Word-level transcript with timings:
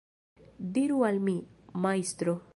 Diru 0.77 1.03
al 1.11 1.21
mi, 1.29 1.37
majstro. 1.87 2.39